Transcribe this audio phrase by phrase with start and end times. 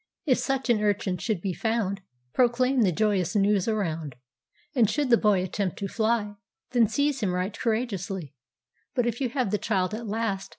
[0.25, 2.01] "If such an urchin should be found,
[2.33, 4.15] Proclaim the joyous news around;
[4.73, 6.37] And should the boy attempt to fly,
[6.71, 8.33] Then seize him right courageously.
[8.95, 10.49] But if you have the child at last.